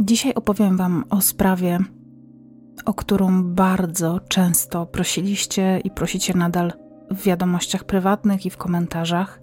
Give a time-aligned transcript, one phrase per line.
[0.00, 1.78] Dzisiaj opowiem Wam o sprawie,
[2.84, 6.72] o którą bardzo często prosiliście i prosicie nadal
[7.10, 9.40] w wiadomościach prywatnych i w komentarzach.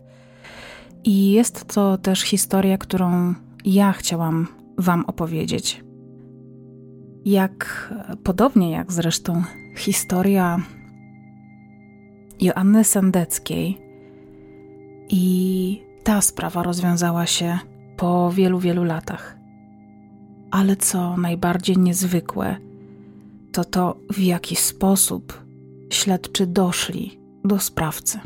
[1.04, 3.34] I jest to też historia, którą
[3.66, 5.84] ja chciałam Wam opowiedzieć.
[7.26, 9.44] Jak podobnie jak zresztą
[9.78, 10.60] historia
[12.42, 13.84] Joanny Sendeckiej,
[15.10, 17.60] i ta sprawa rozwiązała się
[18.04, 19.38] po wielu, wielu latach.
[20.52, 22.58] Ale co najbardziej niezwykłe,
[23.52, 25.44] to to, w jaki sposób
[25.90, 28.20] śledczy doszli do sprawcy.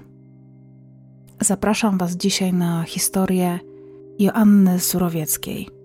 [1.41, 3.59] Zapraszam Was dzisiaj na historię
[4.19, 5.76] Joanny Surowieckiej.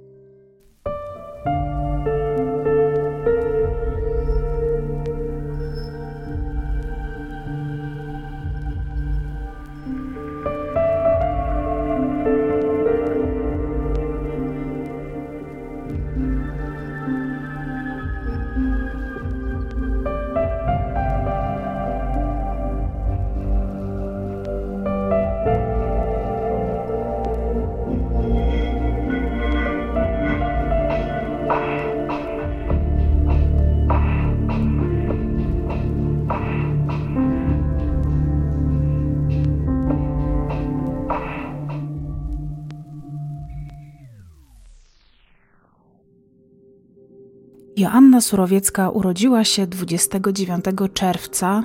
[47.82, 51.62] Joanna Surowiecka urodziła się 29 czerwca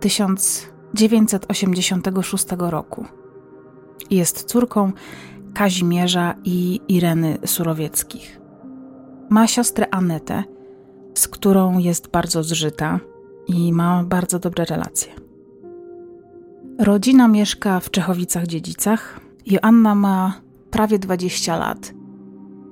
[0.00, 3.04] 1986 roku.
[4.10, 4.92] Jest córką
[5.54, 8.40] Kazimierza i Ireny Surowieckich.
[9.30, 10.44] Ma siostrę Anetę,
[11.14, 13.00] z którą jest bardzo zżyta
[13.46, 15.12] i ma bardzo dobre relacje.
[16.78, 19.20] Rodzina mieszka w Czechowicach-Dziedzicach.
[19.46, 21.94] Joanna ma prawie 20 lat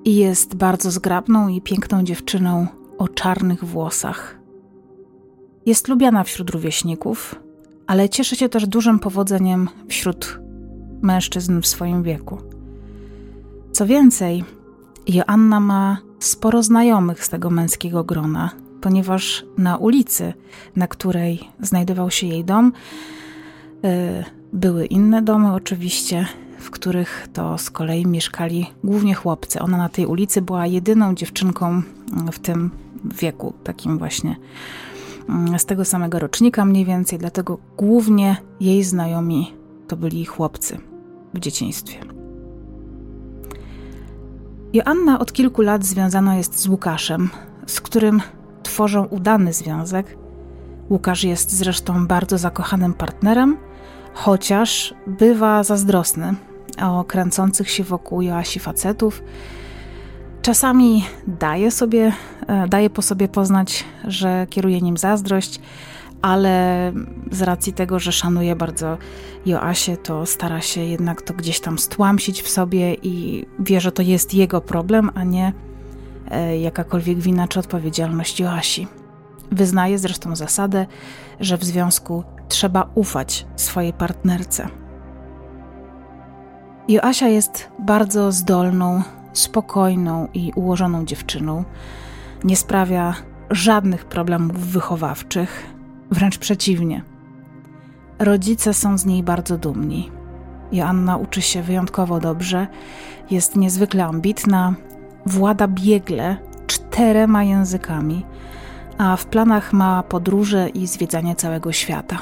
[0.05, 2.67] i jest bardzo zgrabną i piękną dziewczyną
[2.99, 4.39] o czarnych włosach.
[5.67, 7.35] Jest lubiana wśród rówieśników,
[7.87, 10.41] ale cieszy się też dużym powodzeniem wśród
[11.03, 12.39] mężczyzn w swoim wieku.
[13.73, 14.45] Co więcej,
[15.07, 20.35] Joanna ma sporo znajomych z tego męskiego grona, ponieważ na ulicy,
[20.77, 22.73] na której znajdował się jej dom,
[23.85, 26.27] y, były inne domy oczywiście,
[26.59, 29.61] w których to z kolei mieszkali głównie chłopcy.
[29.61, 31.83] Ona na tej ulicy była jedyną dziewczynką
[32.33, 32.71] w tym
[33.15, 34.37] wieku, takim właśnie
[35.29, 39.55] mm, z tego samego rocznika mniej więcej, dlatego głównie jej znajomi
[39.89, 40.79] to byli chłopcy
[41.35, 41.99] w dzieciństwie.
[44.73, 47.31] Joanna od kilku lat związana jest z Łukaszem,
[47.67, 48.21] z którym
[48.63, 50.19] tworzą udany związek.
[50.91, 53.57] Łukasz jest zresztą bardzo zakochanym partnerem,
[54.15, 56.35] chociaż bywa zazdrosny
[56.83, 59.23] o kręcących się wokół Joasi facetów
[60.47, 62.13] Czasami daje, sobie,
[62.47, 65.61] e, daje po sobie poznać, że kieruje nim zazdrość,
[66.23, 66.93] ale
[67.31, 68.99] z racji tego, że szanuje bardzo
[69.47, 74.03] Joasię, to stara się jednak to gdzieś tam stłamsić w sobie i wie, że to
[74.03, 75.53] jest jego problem, a nie
[76.31, 78.87] e, jakakolwiek wina czy odpowiedzialność Joasi.
[79.53, 80.87] Wyznaje zresztą zasadę,
[81.41, 84.69] że w związku trzeba ufać swojej partnerce.
[86.89, 89.03] Joasia jest bardzo zdolną,
[89.39, 91.65] spokojną i ułożoną dziewczyną.
[92.45, 93.15] Nie sprawia
[93.51, 95.67] żadnych problemów wychowawczych,
[96.11, 97.03] wręcz przeciwnie.
[98.19, 100.11] Rodzice są z niej bardzo dumni.
[100.73, 102.67] Joanna uczy się wyjątkowo dobrze,
[103.31, 104.75] jest niezwykle ambitna,
[105.27, 106.37] włada biegle
[106.67, 108.25] czterema językami,
[108.99, 112.19] a w planach ma podróże i zwiedzanie całego świata.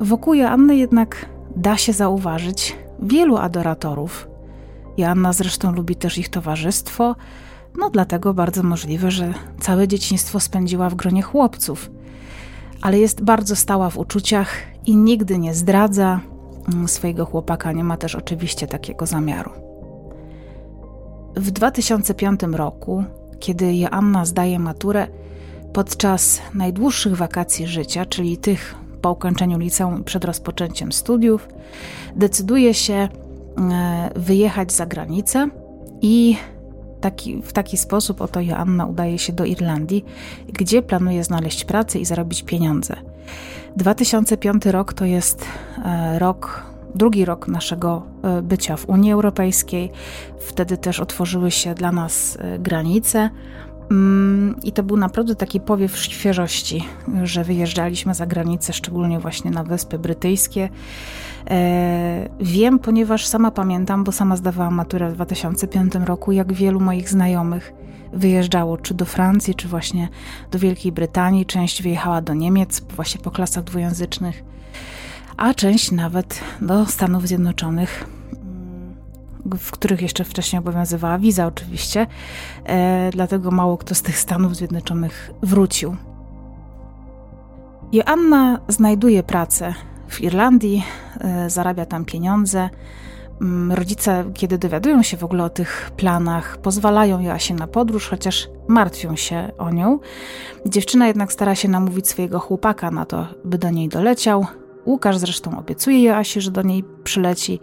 [0.00, 4.28] Wokół Joanny jednak da się zauważyć wielu adoratorów,
[4.98, 7.16] Joanna zresztą lubi też ich towarzystwo,
[7.78, 11.90] no dlatego bardzo możliwe, że całe dzieciństwo spędziła w gronie chłopców.
[12.82, 14.48] Ale jest bardzo stała w uczuciach
[14.86, 16.20] i nigdy nie zdradza
[16.74, 19.50] mm, swojego chłopaka, nie ma też oczywiście takiego zamiaru.
[21.36, 23.04] W 2005 roku,
[23.40, 25.06] kiedy Joanna zdaje maturę,
[25.72, 31.48] podczas najdłuższych wakacji życia, czyli tych po ukończeniu liceum i przed rozpoczęciem studiów,
[32.16, 33.08] decyduje się
[34.16, 35.48] wyjechać za granicę
[36.02, 36.36] i
[37.00, 40.04] taki, w taki sposób oto Joanna udaje się do Irlandii,
[40.48, 42.96] gdzie planuje znaleźć pracę i zarobić pieniądze.
[43.76, 45.44] 2005 rok to jest
[45.84, 46.62] e, rok,
[46.94, 49.90] drugi rok naszego e, bycia w Unii Europejskiej.
[50.40, 53.30] Wtedy też otworzyły się dla nas granice
[54.64, 56.84] I to był naprawdę taki powiew świeżości,
[57.22, 60.68] że wyjeżdżaliśmy za granicę, szczególnie właśnie na Wyspy Brytyjskie.
[61.50, 67.08] E, wiem, ponieważ sama pamiętam, bo sama zdawałam maturę w 2005 roku, jak wielu moich
[67.08, 67.72] znajomych
[68.12, 70.08] wyjeżdżało czy do Francji, czy właśnie
[70.50, 71.46] do Wielkiej Brytanii.
[71.46, 74.44] Część wyjechała do Niemiec, właśnie po klasach dwujęzycznych,
[75.36, 78.17] a część nawet do Stanów Zjednoczonych
[79.58, 82.06] w których jeszcze wcześniej obowiązywała wiza, oczywiście,
[82.64, 85.96] e, dlatego mało kto z tych Stanów Zjednoczonych wrócił.
[87.92, 89.74] Joanna znajduje pracę
[90.08, 90.84] w Irlandii,
[91.20, 92.70] e, zarabia tam pieniądze.
[93.40, 98.48] Mm, rodzice, kiedy dowiadują się w ogóle o tych planach, pozwalają Joasie na podróż, chociaż
[98.68, 99.98] martwią się o nią.
[100.66, 104.46] Dziewczyna jednak stara się namówić swojego chłopaka na to, by do niej doleciał.
[104.86, 107.60] Łukasz zresztą obiecuje Joasi, że do niej przyleci.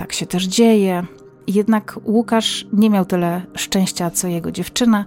[0.00, 1.06] Tak się też dzieje.
[1.46, 5.04] Jednak Łukasz nie miał tyle szczęścia co jego dziewczyna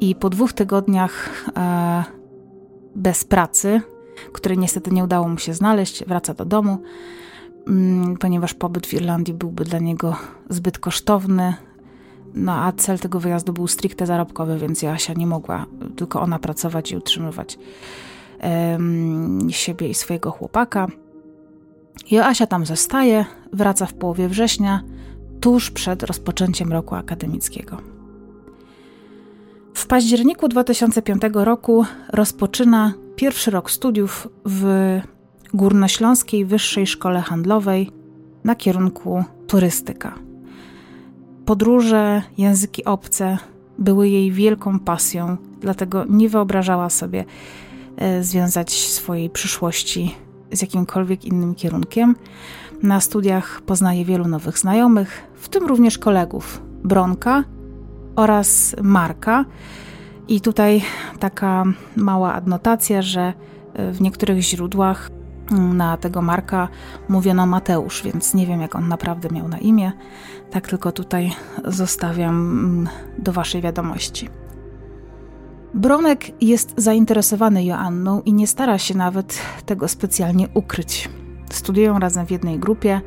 [0.00, 2.04] i po dwóch tygodniach e,
[2.94, 3.80] bez pracy,
[4.32, 6.78] której niestety nie udało mu się znaleźć, wraca do domu,
[7.68, 10.16] mm, ponieważ pobyt w Irlandii byłby dla niego
[10.50, 11.54] zbyt kosztowny.
[12.34, 16.92] No a cel tego wyjazdu był stricte zarobkowy, więc Joasia nie mogła tylko ona pracować
[16.92, 17.58] i utrzymywać
[19.48, 20.88] siebie i swojego chłopaka.
[22.10, 24.82] Joasia tam zostaje, wraca w połowie września,
[25.40, 27.76] tuż przed rozpoczęciem roku akademickiego.
[29.74, 34.64] W październiku 2005 roku rozpoczyna pierwszy rok studiów w
[35.54, 37.90] Górnośląskiej Wyższej Szkole Handlowej
[38.44, 40.14] na kierunku turystyka.
[41.44, 43.38] Podróże, języki obce
[43.78, 47.24] były jej wielką pasją, dlatego nie wyobrażała sobie
[47.96, 50.14] e, związać swojej przyszłości
[50.52, 52.16] z jakimkolwiek innym kierunkiem.
[52.82, 57.44] Na studiach poznaje wielu nowych znajomych, w tym również kolegów Bronka
[58.16, 59.44] oraz Marka.
[60.28, 60.82] I tutaj
[61.18, 61.64] taka
[61.96, 63.32] mała adnotacja, że
[63.74, 65.10] e, w niektórych źródłach
[65.50, 66.68] mm, na tego Marka
[67.08, 69.92] mówiono Mateusz, więc nie wiem, jak on naprawdę miał na imię.
[70.50, 71.32] Tak tylko tutaj
[71.64, 74.28] zostawiam mm, do Waszej wiadomości.
[75.74, 81.08] Bronek jest zainteresowany Joanną i nie stara się nawet tego specjalnie ukryć.
[81.50, 83.00] Studiują razem w jednej grupie.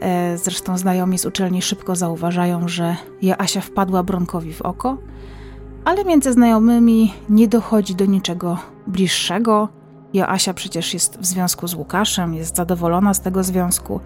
[0.00, 4.98] E, zresztą znajomi z uczelni szybko zauważają, że Joasia wpadła Bronkowi w oko,
[5.84, 9.68] ale między znajomymi nie dochodzi do niczego bliższego.
[10.14, 14.00] Joasia przecież jest w związku z Łukaszem, jest zadowolona z tego związku.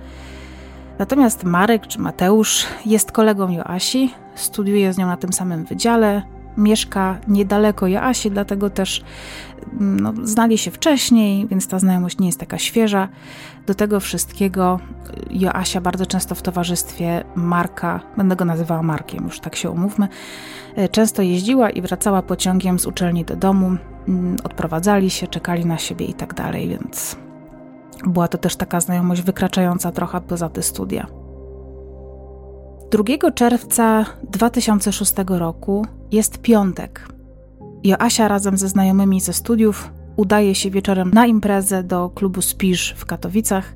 [0.99, 7.19] Natomiast Marek czy Mateusz jest kolegą Joasi, studiuje z nią na tym samym wydziale, mieszka
[7.29, 9.05] niedaleko Joasi, dlatego też
[9.73, 13.09] mm, no, znali się wcześniej, więc ta znajomość nie jest taka świeża.
[13.67, 14.81] Do tego wszystkiego
[15.31, 20.09] Joasia bardzo często w towarzystwie Marka, będę go nazywała Markiem, już tak się umówmy,
[20.77, 23.77] e, często jeździła i wracała pociągiem z uczelni do domu,
[24.09, 27.17] mm, odprowadzali się, czekali na siebie i tak dalej, więc
[28.07, 31.28] była to też taka znajomość wykraczająca trochę poza te studia.
[32.91, 37.09] 2 czerwca 2006 roku jest piątek.
[37.85, 43.07] Joasia razem ze znajomymi ze studiów udaje się wieczorem na imprezę do klubu Spisz w
[43.07, 43.73] Katowicach.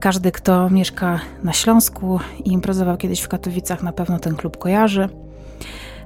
[0.00, 5.08] Każdy, kto mieszka na Śląsku i imprezował kiedyś w Katowicach, na pewno ten klub kojarzy.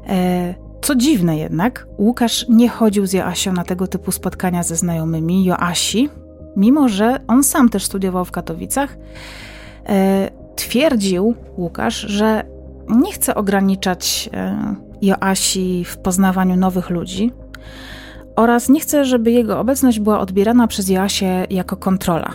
[0.09, 5.45] E, co dziwne jednak, Łukasz nie chodził z Joasią na tego typu spotkania ze znajomymi
[5.45, 6.09] Joasi,
[6.57, 8.97] mimo że on sam też studiował w Katowicach.
[10.57, 12.45] Twierdził Łukasz, że
[12.89, 17.33] nie chce ograniczać e, Joasi w poznawaniu nowych ludzi
[18.37, 22.31] oraz nie chce, żeby jego obecność była odbierana przez Joasię jako kontrola.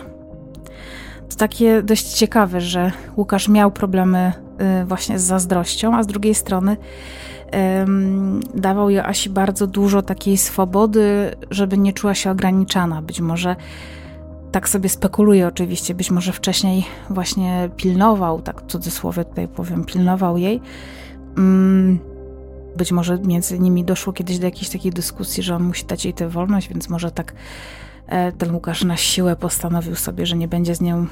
[1.28, 6.34] To takie dość ciekawe, że Łukasz miał problemy e, właśnie z zazdrością, a z drugiej
[6.34, 6.76] strony
[8.54, 13.02] dawał Joasi bardzo dużo takiej swobody, żeby nie czuła się ograniczana.
[13.02, 13.56] Być może
[14.52, 20.38] tak sobie spekuluję oczywiście, być może wcześniej właśnie pilnował, tak w cudzysłowie tutaj powiem, pilnował
[20.38, 20.60] jej.
[21.38, 21.98] Mm,
[22.76, 26.14] być może między nimi doszło kiedyś do jakiejś takiej dyskusji, że on musi dać jej
[26.14, 27.32] tę wolność, więc może tak
[28.06, 31.06] e, ten Łukasz na siłę postanowił sobie, że nie będzie z nią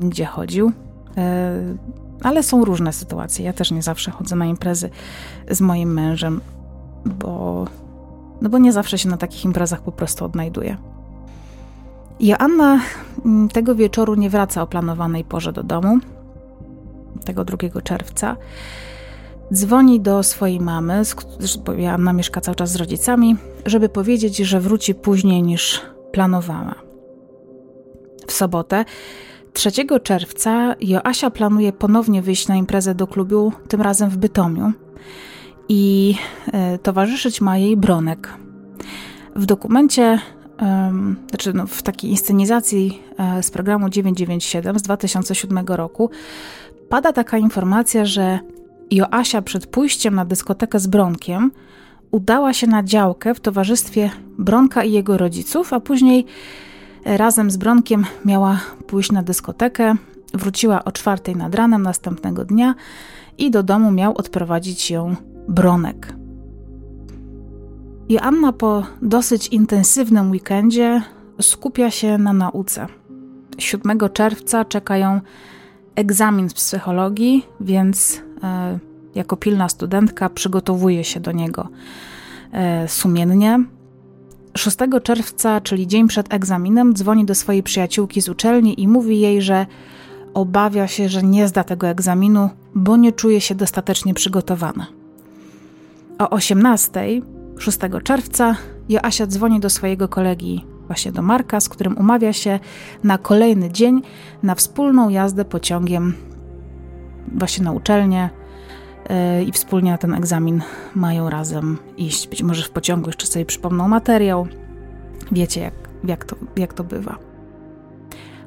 [0.00, 0.72] nigdzie chodził.
[1.16, 1.52] E,
[2.22, 3.44] ale są różne sytuacje.
[3.44, 4.90] Ja też nie zawsze chodzę na imprezy
[5.50, 6.40] z moim mężem,
[7.04, 7.64] bo,
[8.40, 10.76] no bo nie zawsze się na takich imprezach po prostu odnajduję.
[12.20, 12.80] Joanna
[13.24, 15.98] mm, tego wieczoru nie wraca o planowanej porze do domu,
[17.24, 18.36] tego 2 czerwca.
[19.52, 21.02] Dzwoni do swojej mamy,
[21.64, 25.80] bo Joanna mieszka cały czas z rodzicami, żeby powiedzieć, że wróci później niż
[26.12, 26.74] planowała.
[28.26, 28.84] W sobotę,
[29.52, 29.70] 3
[30.02, 34.72] czerwca, Joasia planuje ponownie wyjść na imprezę do klubu, tym razem w Bytomiu.
[35.68, 36.14] i
[36.82, 38.34] towarzyszyć ma jej Bronek.
[39.36, 40.18] W dokumencie,
[41.28, 43.02] znaczy no, w takiej inscenizacji
[43.42, 46.10] z programu 997 z 2007 roku
[46.88, 48.38] pada taka informacja, że
[48.90, 51.50] Joasia przed pójściem na dyskotekę z Bronkiem
[52.10, 56.26] udała się na działkę w towarzystwie Bronka i jego rodziców, a później
[57.04, 59.94] razem z Bronkiem miała pójść na dyskotekę.
[60.34, 62.74] Wróciła o czwartej nad ranem następnego dnia
[63.38, 65.16] i do domu miał odprowadzić ją
[65.48, 66.17] Bronek.
[68.08, 71.02] Joanna po dosyć intensywnym weekendzie
[71.40, 72.86] skupia się na nauce.
[73.58, 75.20] 7 czerwca czekają
[75.94, 78.78] egzamin z psychologii, więc e,
[79.14, 81.68] jako pilna studentka przygotowuje się do niego
[82.52, 83.64] e, sumiennie.
[84.56, 89.42] 6 czerwca, czyli dzień przed egzaminem, dzwoni do swojej przyjaciółki z uczelni i mówi jej,
[89.42, 89.66] że
[90.34, 94.86] obawia się, że nie zda tego egzaminu, bo nie czuje się dostatecznie przygotowana.
[96.18, 97.00] O 18,
[97.58, 98.56] 6 czerwca,
[98.88, 102.60] Joasia dzwoni do swojego kolegi, właśnie do Marka, z którym umawia się
[103.04, 104.02] na kolejny dzień
[104.42, 106.14] na wspólną jazdę pociągiem
[107.32, 108.30] właśnie na uczelnię
[109.10, 110.62] yy, i wspólnie na ten egzamin
[110.94, 112.28] mają razem iść.
[112.28, 114.46] Być może w pociągu jeszcze sobie przypomną materiał.
[115.32, 115.74] Wiecie, jak,
[116.04, 117.18] jak, to, jak to bywa.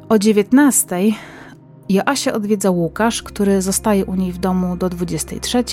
[0.10, 0.98] O 19
[1.90, 5.64] Joasia odwiedza Łukasz, który zostaje u niej w domu do 23.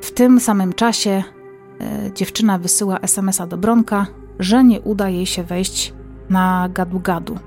[0.00, 1.22] W tym samym czasie
[2.14, 4.06] dziewczyna wysyła SMS-a do Bronka,
[4.38, 5.94] że nie uda jej się wejść
[6.30, 7.38] na gadu-gadu.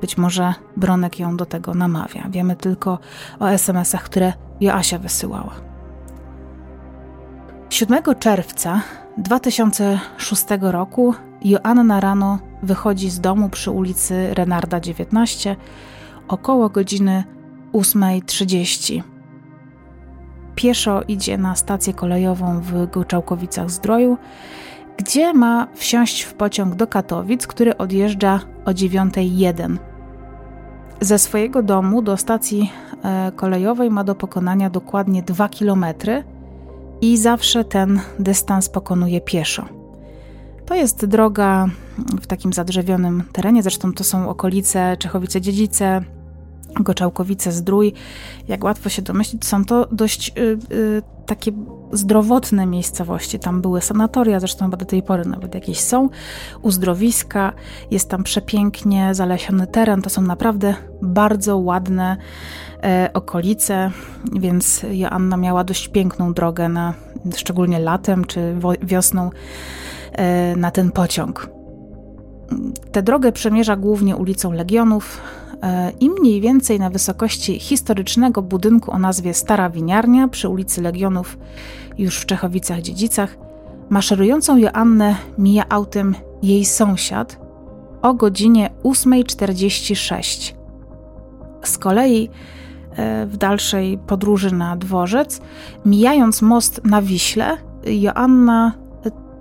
[0.00, 2.28] Być może Bronek ją do tego namawia.
[2.30, 2.98] Wiemy tylko
[3.40, 5.54] o SMS-ach, które Joasia wysyłała.
[7.70, 8.80] 7 czerwca
[9.18, 15.56] 2006 roku Joanna rano wychodzi z domu przy ulicy Renarda 19
[16.28, 17.24] około godziny
[17.72, 19.02] 8.30.
[20.58, 24.16] Pieszo idzie na stację kolejową w Gołczałkowicach-Zdroju,
[24.96, 29.76] gdzie ma wsiąść w pociąg do Katowic, który odjeżdża o 9.01.
[31.00, 32.72] Ze swojego domu do stacji
[33.04, 35.84] e, kolejowej ma do pokonania dokładnie 2 km
[37.00, 39.64] i zawsze ten dystans pokonuje pieszo.
[40.66, 41.66] To jest droga
[42.20, 46.02] w takim zadrzewionym terenie, zresztą to są okolice Czechowice-Dziedzice,
[46.80, 47.92] Goczałkowice, Zdrój,
[48.48, 51.52] jak łatwo się domyślić, są to dość y, y, takie
[51.92, 53.38] zdrowotne miejscowości.
[53.38, 56.08] Tam były sanatoria, zresztą chyba do tej pory nawet jakieś są,
[56.62, 57.52] uzdrowiska,
[57.90, 62.16] jest tam przepięknie zalesiony teren, to są naprawdę bardzo ładne
[62.82, 63.90] e, okolice,
[64.32, 66.94] więc Joanna miała dość piękną drogę, na,
[67.36, 69.30] szczególnie latem czy wiosną,
[70.12, 71.50] e, na ten pociąg.
[72.92, 75.20] Tę drogę przemierza głównie ulicą Legionów,
[76.00, 81.38] i mniej więcej na wysokości historycznego budynku o nazwie Stara Winiarnia przy ulicy Legionów,
[81.98, 83.28] już w Czechowicach-Dziedzicach,
[83.90, 87.40] maszerującą Joannę mija autem jej sąsiad
[88.02, 90.54] o godzinie 8.46.
[91.62, 92.30] Z kolei
[92.96, 95.40] e, w dalszej podróży na dworzec,
[95.84, 98.72] mijając most na Wiśle, Joanna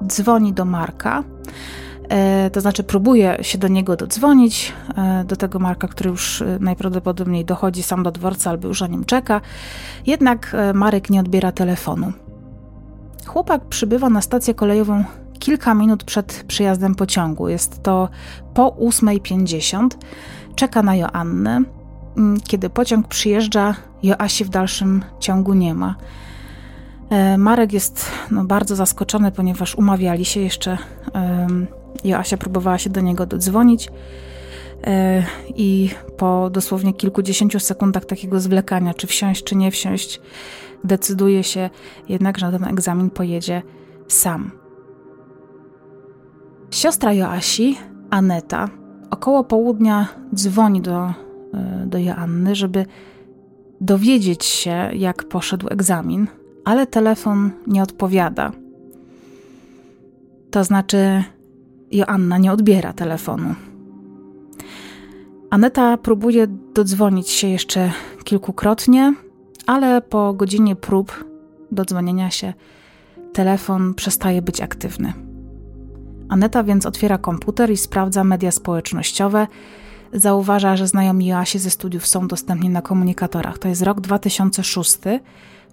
[0.08, 1.87] dzwoni do Marka, E,
[2.54, 7.46] to znaczy próbuje się do niego dodzwonić, e, do tego Marka, który już e, najprawdopodobniej
[7.46, 9.42] dochodzi sam do dworca albo już o nim czeka.
[10.06, 12.14] Jednak Marek nie odbiera telefonu.
[13.26, 15.04] Chłopak przybywa na stację kolejową
[15.40, 17.50] kilka minut przed przyjazdem pociągu.
[17.50, 18.10] Jest to
[18.54, 19.88] po 8.50.
[20.56, 21.64] Czeka na Joannę.
[22.18, 25.96] Mm, kiedy pociąg przyjeżdża, Joasi w dalszym ciągu nie ma.
[27.38, 30.78] Marek jest no, bardzo zaskoczony, ponieważ umawiali się jeszcze
[32.04, 33.90] Joasia próbowała się do niego dodzwonić
[34.84, 35.24] e,
[35.56, 40.22] i po dosłownie kilkudziesięciu sekundach takiego zwlekania, czy wsiąść, czy nie wsiąść,
[40.84, 41.70] decyduje się
[42.10, 43.62] jednak, że na ten egzamin pojedzie
[44.08, 44.52] sam.
[46.72, 47.78] Siostra Joasi,
[48.10, 48.70] Aneta,
[49.10, 51.14] około południa dzwoni do, e,
[51.86, 52.86] do Joanny, żeby
[53.82, 56.28] dowiedzieć się, jak poszedł egzamin,
[56.66, 58.52] ale telefon nie odpowiada.
[60.52, 61.24] To znaczy,
[61.92, 63.56] Joanna nie odbiera telefonu.
[65.50, 67.92] Aneta próbuje dodzwonić się jeszcze
[68.24, 69.14] kilkukrotnie,
[69.66, 71.26] ale po godzinie prób
[71.72, 72.54] dodzwonienia się
[73.34, 75.14] telefon przestaje być aktywny.
[76.30, 79.48] Aneta więc otwiera komputer i sprawdza media społecznościowe.
[80.14, 83.58] Zauważa, że znajomi Joasi ze studiów są dostępni na komunikatorach.
[83.58, 84.98] To jest rok 2006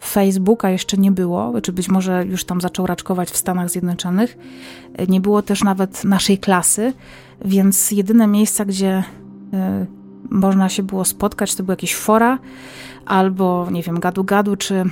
[0.00, 4.38] Facebooka jeszcze nie było, czy być może już tam zaczął raczkować w Stanach Zjednoczonych.
[5.08, 6.92] Nie było też nawet naszej klasy,
[7.44, 9.04] więc jedyne miejsca, gdzie
[9.54, 9.86] y,
[10.30, 12.38] można się było spotkać, to były jakieś fora
[13.06, 14.84] albo, nie wiem, gadu-gadu, czy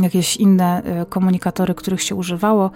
[0.00, 2.70] jakieś inne e, komunikatory, których się używało,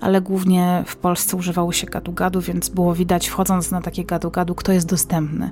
[0.00, 4.72] ale głównie w Polsce używało się gadu-gadu, więc było widać wchodząc na takie gadu-gadu, kto
[4.72, 5.50] jest dostępny.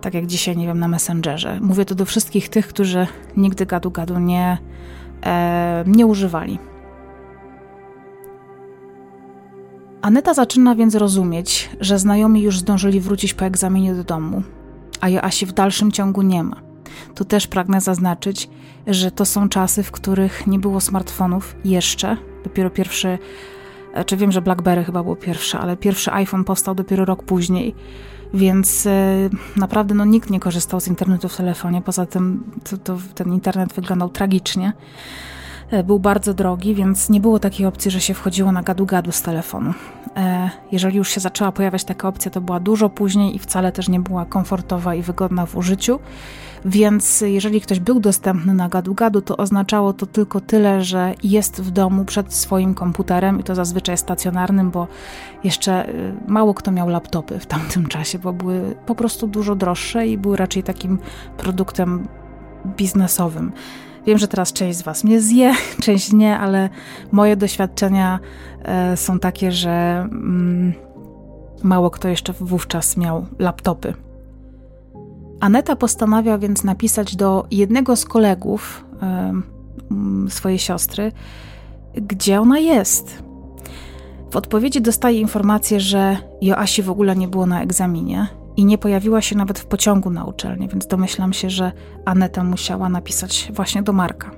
[0.00, 1.58] Tak jak dzisiaj, nie wiem, na Messengerze.
[1.60, 4.58] Mówię to do wszystkich tych, którzy nigdy gadu-gadu nie,
[5.26, 6.58] e, nie używali.
[10.02, 14.42] Aneta zaczyna więc rozumieć, że znajomi już zdążyli wrócić po egzaminie do domu,
[15.00, 16.56] a Joasi w dalszym ciągu nie ma.
[17.14, 18.48] Tu też pragnę zaznaczyć,
[18.86, 22.16] że to są czasy, w których nie było smartfonów jeszcze.
[22.44, 27.04] Dopiero pierwszy, czy znaczy wiem, że BlackBerry chyba był pierwszy, ale pierwszy iPhone powstał dopiero
[27.04, 27.74] rok później.
[28.34, 31.82] Więc e, naprawdę no, nikt nie korzystał z internetu w telefonie.
[31.82, 34.72] Poza tym to, to, ten internet wyglądał tragicznie.
[35.70, 39.22] E, był bardzo drogi, więc nie było takiej opcji, że się wchodziło na gadu-gadu z
[39.22, 39.74] telefonu.
[40.16, 43.88] E, jeżeli już się zaczęła pojawiać taka opcja, to była dużo później i wcale też
[43.88, 45.98] nie była komfortowa i wygodna w użyciu.
[46.64, 51.70] Więc jeżeli ktoś był dostępny na gadu-gadu, to oznaczało to tylko tyle, że jest w
[51.70, 54.86] domu przed swoim komputerem i to zazwyczaj stacjonarnym, bo
[55.44, 60.06] jeszcze y, mało kto miał laptopy w tamtym czasie, bo były po prostu dużo droższe
[60.06, 60.98] i były raczej takim
[61.36, 62.08] produktem
[62.66, 63.52] biznesowym.
[64.06, 66.68] Wiem, że teraz część z Was mnie zje, część nie, ale
[67.12, 68.18] moje doświadczenia
[68.62, 70.72] e, są takie, że mm,
[71.62, 73.94] mało kto jeszcze wówczas miał laptopy.
[75.40, 79.32] Aneta postanawia więc napisać do jednego z kolegów e,
[80.28, 81.12] swojej siostry,
[81.94, 83.22] gdzie ona jest.
[84.30, 89.22] W odpowiedzi dostaje informację, że Joasi w ogóle nie było na egzaminie i nie pojawiła
[89.22, 91.72] się nawet w pociągu na uczelnię, więc domyślam się, że
[92.04, 94.30] Aneta musiała napisać właśnie do Marka.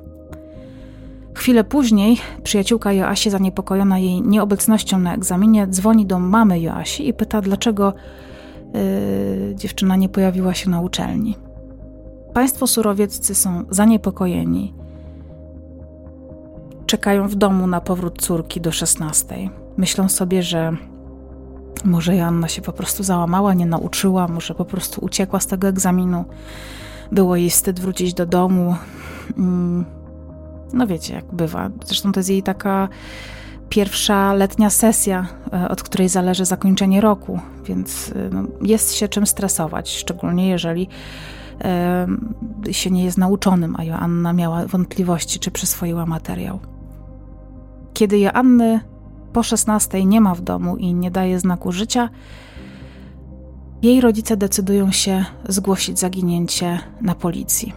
[1.34, 7.40] Chwilę później przyjaciółka Joasi, zaniepokojona jej nieobecnością na egzaminie, dzwoni do mamy Joasi i pyta,
[7.40, 7.94] dlaczego
[8.74, 11.36] yy, dziewczyna nie pojawiła się na uczelni.
[12.34, 14.74] Państwo surowieccy są zaniepokojeni.
[16.86, 19.50] Czekają w domu na powrót córki do 16.
[19.76, 20.76] Myślą sobie, że
[21.84, 26.24] może Joanna się po prostu załamała, nie nauczyła, może po prostu uciekła z tego egzaminu.
[27.12, 28.76] Było jej wstyd wrócić do domu.
[29.38, 29.84] Mm,
[30.72, 31.70] no wiecie, jak bywa.
[31.84, 32.88] Zresztą to jest jej taka
[33.68, 39.26] pierwsza letnia sesja, e, od której zależy zakończenie roku, więc e, no, jest się czym
[39.26, 40.88] stresować, szczególnie jeżeli
[41.64, 42.06] e,
[42.70, 46.60] się nie jest nauczonym, a Joanna miała wątpliwości, czy przyswoiła materiał.
[47.92, 48.80] Kiedy Joanny
[49.32, 52.08] po 16 nie ma w domu i nie daje znaku życia,
[53.82, 57.72] jej rodzice decydują się zgłosić zaginięcie na policji.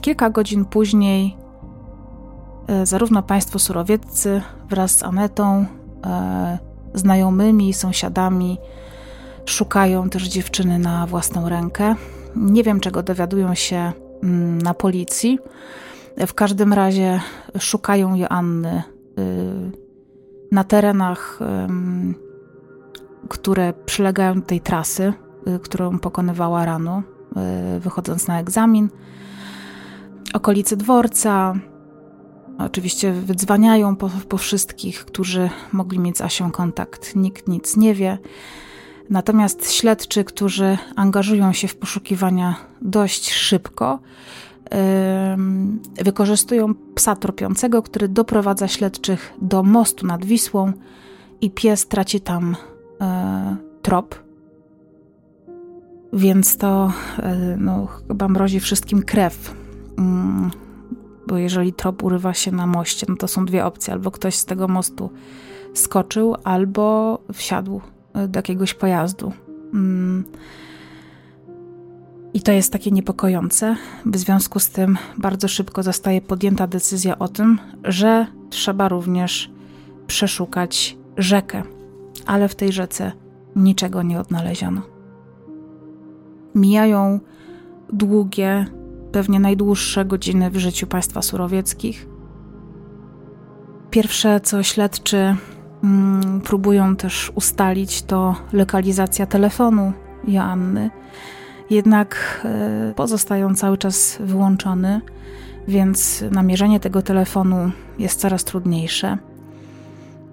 [0.00, 1.36] Kilka godzin później
[2.66, 5.66] e, zarówno państwo surowieccy wraz z Anetą,
[6.06, 6.58] e,
[6.94, 8.58] znajomymi, sąsiadami
[9.44, 11.94] szukają też dziewczyny na własną rękę.
[12.36, 13.92] Nie wiem, czego dowiadują się
[14.22, 15.38] mm, na policji.
[16.26, 17.20] W każdym razie
[17.58, 18.82] szukają Joanny
[19.18, 19.83] y,
[20.54, 21.38] na terenach,
[23.28, 25.12] które przylegają do tej trasy,
[25.48, 27.02] y, którą pokonywała rano,
[27.76, 28.88] y, wychodząc na egzamin.
[30.34, 31.54] Okolice dworca.
[32.58, 37.16] Oczywiście wydzwaniają po, po wszystkich, którzy mogli mieć z Asią kontakt.
[37.16, 38.18] Nikt nic nie wie.
[39.10, 43.98] Natomiast śledczy, którzy angażują się w poszukiwania dość szybko,
[46.04, 50.72] wykorzystują psa tropiącego, który doprowadza śledczych do mostu nad Wisłą
[51.40, 52.56] i pies traci tam
[53.00, 54.24] e, trop.
[56.12, 59.54] Więc to e, no, chyba mrozi wszystkim krew.
[59.98, 60.50] Mm,
[61.26, 64.44] bo jeżeli trop urywa się na moście, no to są dwie opcje: albo ktoś z
[64.44, 65.10] tego mostu
[65.74, 67.80] skoczył, albo wsiadł
[68.14, 69.32] e, do jakiegoś pojazdu.
[72.34, 73.76] I to jest takie niepokojące.
[74.06, 79.50] W związku z tym bardzo szybko zostaje podjęta decyzja o tym, że trzeba również
[80.06, 81.62] przeszukać rzekę,
[82.26, 83.12] ale w tej rzece
[83.56, 84.82] niczego nie odnaleziono.
[86.54, 87.20] Mijają
[87.92, 88.66] długie,
[89.12, 92.08] pewnie najdłuższe godziny w życiu państwa surowieckich.
[93.90, 95.36] Pierwsze, co śledczy
[95.84, 99.92] mm, próbują też ustalić, to lokalizacja telefonu
[100.28, 100.90] Joanny
[101.70, 105.00] jednak e, pozostają cały czas wyłączony,
[105.68, 109.18] więc namierzenie tego telefonu jest coraz trudniejsze.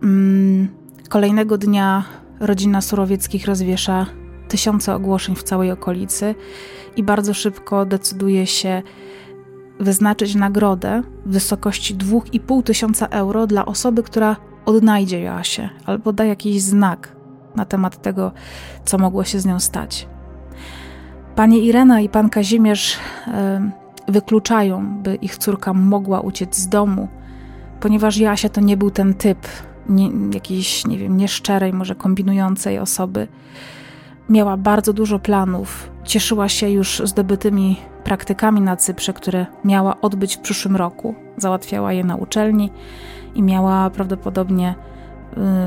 [0.04, 0.68] Mm,
[1.10, 2.04] kolejnego dnia
[2.40, 4.06] rodzina Surowieckich rozwiesza
[4.48, 6.36] tysiące ogłoszeń w całej okolicy
[6.96, 8.82] i bardzo szybko decyduje się
[9.80, 16.62] wyznaczyć nagrodę w wysokości 2,5 tysiąca euro dla osoby, która odnajdzie Joasię albo da jakiś
[16.62, 17.16] znak
[17.56, 18.32] na temat tego,
[18.86, 20.11] co mogło się z nią stać.
[21.42, 22.98] Pani Irena i pan Kazimierz
[24.08, 27.08] wykluczają, by ich córka mogła uciec z domu,
[27.80, 29.48] ponieważ Jasia to nie był ten typ
[29.90, 33.28] nie, jakiejś, nie wiem, nieszczerej, może kombinującej osoby.
[34.30, 40.40] Miała bardzo dużo planów, cieszyła się już zdobytymi praktykami na Cyprze, które miała odbyć w
[40.40, 41.16] przyszłym roku.
[41.38, 42.70] Załatwiała je na uczelni
[43.36, 44.76] i miała prawdopodobnie,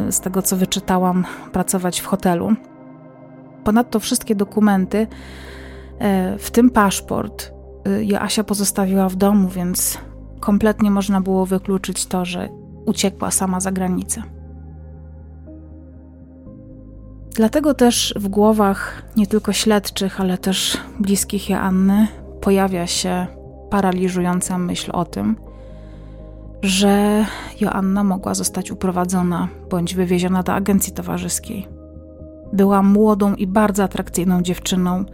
[0.09, 2.55] y, z tego co wyczytałam, pracować w hotelu.
[3.65, 5.07] Ponadto wszystkie dokumenty,
[6.39, 7.53] w tym paszport,
[7.89, 9.99] y, Joasia pozostawiła w domu, więc
[10.41, 12.49] kompletnie można było wykluczyć to, że
[12.87, 14.23] uciekła sama za granicę.
[17.35, 22.07] Dlatego też w głowach nie tylko śledczych, ale też bliskich Joanny
[22.41, 23.27] pojawia się
[23.71, 25.37] paraliżująca myśl o tym,
[26.63, 27.25] że
[27.61, 31.69] Joanna mogła zostać uprowadzona bądź wywieziona do agencji towarzyskiej.
[32.53, 35.05] Była młodą i bardzo atrakcyjną dziewczyną,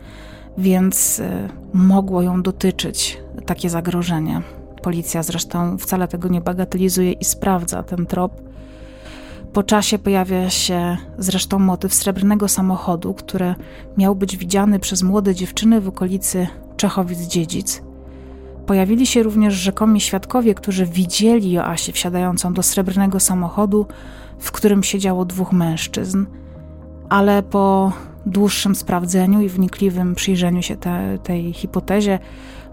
[0.60, 4.42] więc y, mogło ją dotyczyć takie zagrożenie.
[4.82, 8.42] Policja zresztą wcale tego nie bagatelizuje i sprawdza ten trop.
[9.52, 13.54] Po czasie pojawia się zresztą motyw srebrnego samochodu, który
[13.96, 16.46] miał być widziany przez młode dziewczyny w okolicy
[16.76, 17.82] Czechowic-Dziedzic.
[18.66, 23.86] Pojawili się również rzekomi świadkowie, którzy widzieli Joasię wsiadającą do srebrnego samochodu,
[24.38, 26.26] w którym siedziało dwóch mężczyzn,
[27.08, 27.92] ale po
[28.26, 32.18] dłuższym sprawdzeniu i wnikliwym przyjrzeniu się te, tej hipotezie,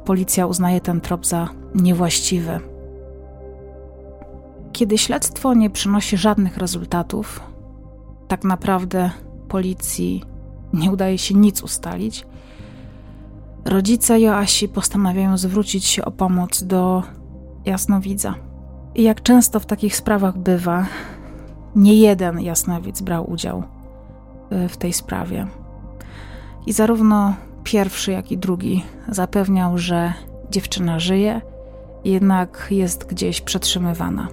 [0.06, 2.60] policja uznaje ten trop za niewłaściwy.
[4.72, 7.42] Kiedy śledztwo nie przynosi żadnych rezultatów,
[8.28, 9.12] tak naprawdę
[9.48, 10.24] policji
[10.74, 12.26] nie udaje się nic ustalić,
[13.66, 17.04] rodzice Joasi postanawiają zwrócić się o pomoc do
[17.66, 18.36] jasnowidza.
[18.96, 20.86] I jak często w takich sprawach bywa,
[21.76, 23.77] nie jeden jasnowidz brał udział
[24.70, 25.48] w tej sprawie.
[26.66, 30.14] I zarówno pierwszy, jak i drugi zapewniał, że
[30.52, 31.42] dziewczyna żyje,
[32.06, 34.28] jednak jest gdzieś przetrzymywana.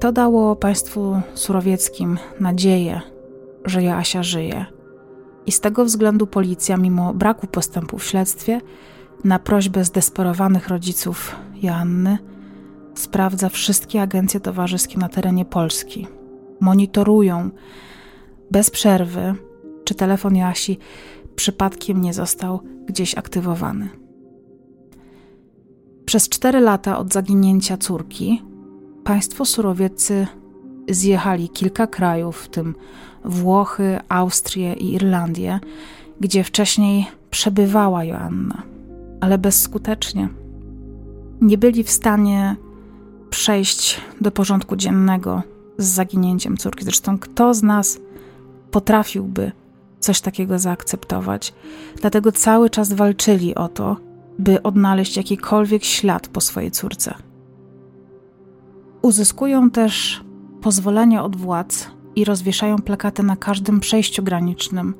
[0.00, 3.00] To dało państwu surowieckim nadzieję,
[3.64, 4.66] że Joasia żyje.
[5.46, 8.60] I z tego względu policja, mimo braku postępu w śledztwie,
[9.24, 12.18] na prośbę zdesperowanych rodziców Joanny,
[12.94, 16.06] sprawdza wszystkie agencje towarzyskie na terenie Polski.
[16.60, 17.50] Monitorują
[18.52, 19.34] bez przerwy,
[19.84, 20.78] czy telefon Joasi
[21.36, 23.88] przypadkiem nie został gdzieś aktywowany.
[26.04, 28.42] Przez cztery lata od zaginięcia córki
[29.04, 30.26] państwo surowieccy
[30.88, 32.74] zjechali kilka krajów, w tym
[33.24, 35.60] Włochy, Austrię i Irlandię,
[36.20, 38.62] gdzie wcześniej przebywała Joanna,
[39.20, 40.28] ale bezskutecznie.
[41.40, 42.56] Nie byli w stanie
[43.30, 45.42] przejść do porządku dziennego
[45.78, 46.84] z zaginięciem córki.
[46.84, 47.98] Zresztą kto z nas
[48.72, 49.52] potrafiłby
[50.00, 51.54] coś takiego zaakceptować?
[52.00, 53.96] Dlatego cały czas walczyli o to,
[54.38, 57.14] by odnaleźć jakikolwiek ślad po swojej córce.
[59.02, 60.24] Uzyskują też
[60.60, 64.94] pozwolenie od władz i rozwieszają plakaty na każdym przejściu granicznym,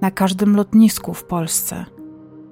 [0.00, 1.84] na każdym lotnisku w Polsce.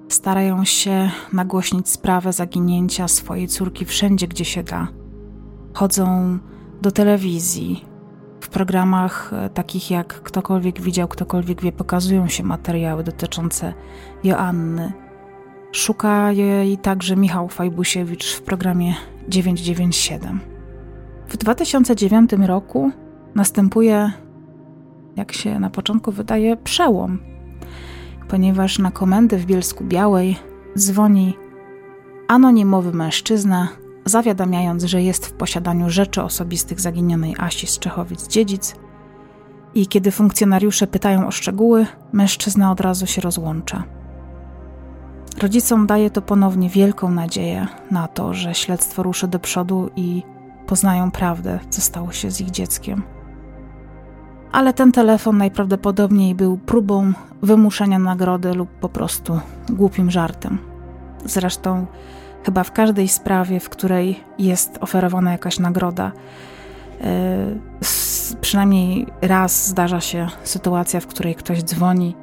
[0.09, 4.89] Starają się nagłośnić sprawę zaginięcia swojej córki wszędzie, gdzie się da.
[5.73, 6.39] Chodzą
[6.83, 7.94] do telewizji.
[8.55, 13.75] Programach e, takich jak Ktokolwiek widział, ktokolwiek wie, pokazują się materiały dotyczące
[14.25, 14.93] Joanny.
[15.73, 18.95] Szuka jej także Michał Fajbusiewicz w programie
[19.29, 20.41] 997.
[21.29, 22.91] W 2009 roku
[23.35, 24.13] następuje,
[25.17, 27.19] jak się na początku wydaje, przełom,
[28.29, 30.37] ponieważ na komendę w Bielsku Białej
[30.79, 31.37] dzwoni
[32.29, 33.69] anonimowy mężczyzna,
[34.05, 38.75] zawiadamiając, że jest w posiadaniu rzeczy osobistych zaginionej Asi z Czechowic-Dziedzic
[39.75, 43.85] i kiedy funkcjonariusze pytają o szczegóły, mężczyzna od razu się rozłącza.
[45.43, 50.23] Rodzicom daje to ponownie wielką nadzieję na to, że śledztwo ruszy do przodu i
[50.67, 53.03] poznają prawdę, co stało się z ich dzieckiem.
[54.53, 57.13] Ale ten telefon najprawdopodobniej był próbą
[57.43, 60.59] wymuszenia nagrody lub po prostu głupim żartem.
[61.25, 61.87] Zresztą,
[62.45, 66.13] chyba w każdej sprawie, w której jest oferowana jakaś nagroda,
[67.01, 67.07] yy,
[68.41, 72.17] przynajmniej raz zdarza się sytuacja, w której ktoś dzwoni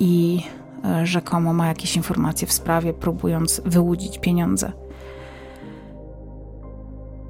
[0.00, 0.42] i
[0.84, 4.72] yy, rzekomo ma jakieś informacje w sprawie, próbując wyłudzić pieniądze.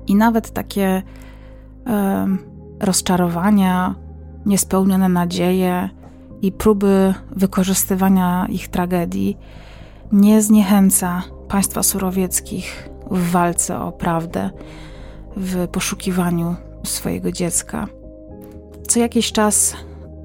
[0.06, 1.02] I nawet takie
[2.80, 3.94] rozczarowania,
[4.46, 5.88] niespełnione nadzieje
[6.42, 9.38] i próby wykorzystywania ich tragedii
[10.12, 14.50] nie zniechęca państwa surowieckich w walce o prawdę,
[15.36, 17.86] w poszukiwaniu swojego dziecka.
[18.88, 19.76] Co jakiś czas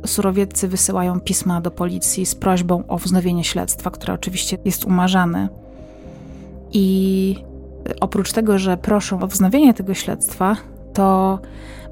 [0.06, 5.50] surowieccy wysyłają pisma do policji z prośbą o wznowienie śledztwa, które oczywiście jest umarzane.
[6.72, 7.36] I
[8.02, 10.56] oprócz tego, że proszą o wznowienie tego śledztwa,
[10.94, 11.40] to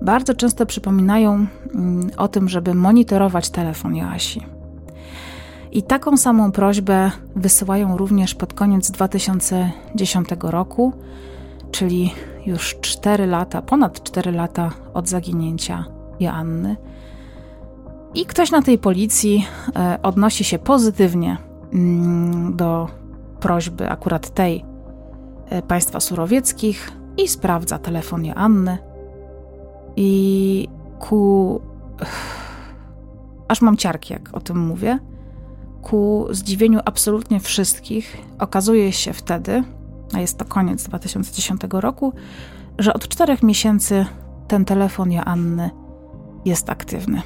[0.02, 4.42] bardzo często przypominają mm, o tym, żeby monitorować telefon Joasi.
[5.74, 10.94] I taką samą prośbę wysyłają również pod koniec 2010 roku,
[11.72, 12.14] czyli
[12.46, 15.86] już 4 lata, ponad 4 lata od zaginięcia
[16.20, 16.78] Joanny.
[18.14, 21.38] I ktoś na tej policji e, odnosi się pozytywnie
[21.74, 22.88] mm, do
[23.40, 24.66] prośby akurat tej
[25.50, 28.78] e, państwa surowieckich i sprawdza telefon Joanny.
[29.96, 30.68] I
[31.00, 31.62] ku.
[33.48, 35.00] Aż mam ciarki, jak o tym mówię.
[35.84, 39.64] Ku zdziwieniu absolutnie wszystkich, okazuje się wtedy,
[40.14, 42.14] a jest to koniec 2010 roku,
[42.78, 44.06] że od czterech miesięcy
[44.48, 45.70] ten telefon Joanny
[46.46, 47.22] jest aktywny.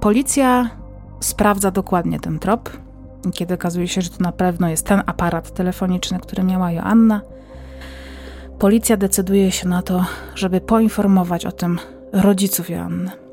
[0.00, 0.70] Policja
[1.20, 2.70] sprawdza dokładnie ten trop,
[3.32, 7.20] kiedy okazuje się, że to na pewno jest ten aparat telefoniczny, który miała Joanna.
[8.58, 11.78] Policja decyduje się na to, żeby poinformować o tym
[12.12, 13.23] rodziców Joanny.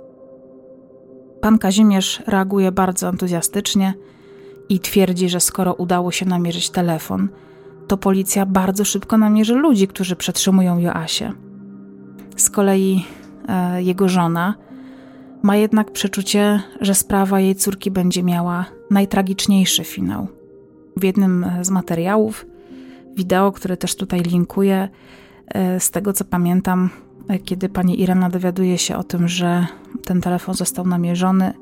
[1.42, 3.94] Pan Kazimierz reaguje bardzo entuzjastycznie
[4.70, 7.30] i twierdzi, że skoro udało się namierzyć telefon,
[7.88, 11.34] to policja bardzo szybko namierzy ludzi, którzy przetrzymują Joasię.
[12.36, 13.06] Z kolei
[13.48, 14.56] e, jego żona
[15.42, 20.28] ma jednak przeczucie, że sprawa jej córki będzie miała najtragiczniejszy finał.
[20.98, 22.46] W jednym z materiałów,
[23.16, 24.90] wideo, które też tutaj linkuję,
[25.48, 27.11] e, z tego co pamiętam, e,
[27.44, 29.68] kiedy pani Irena dowiaduje się o tym, że
[30.06, 31.54] ten telefon został namierzony,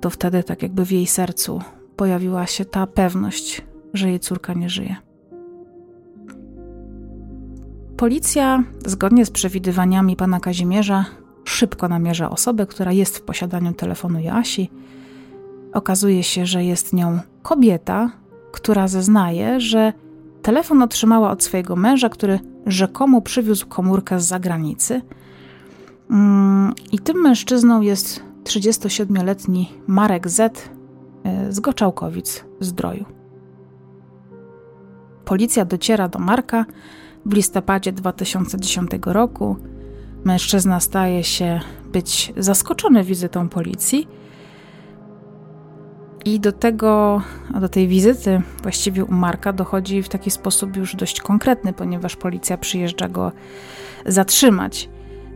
[0.00, 1.60] to wtedy tak jakby w jej sercu
[1.96, 3.62] pojawiła się ta pewność,
[3.94, 4.96] że jej córka nie żyje.
[7.96, 11.04] Policja, zgodnie z przewidywaniami pana Kazimierza,
[11.44, 14.70] szybko namierza osobę, która jest w posiadaniu telefonu Joasi.
[15.72, 18.10] Okazuje się, że jest nią kobieta,
[18.52, 19.92] która zeznaje, że
[20.42, 25.02] telefon otrzymała od swojego męża, który rzekomo przywiózł komórkę z zagranicy.
[26.10, 30.70] Mm, I tym mężczyzną jest 37-letni Marek Z
[31.24, 33.04] e, z Goczałkowic Zdroju.
[35.24, 36.64] Policja dociera do Marka
[37.26, 39.56] w listopadzie 2010 roku.
[40.24, 41.60] Mężczyzna staje się
[41.92, 44.08] być zaskoczony wizytą policji.
[46.24, 47.22] I do tego,
[47.60, 52.56] do tej wizyty właściwie u Marka dochodzi w taki sposób już dość konkretny, ponieważ policja
[52.56, 53.32] przyjeżdża go
[54.06, 54.88] zatrzymać.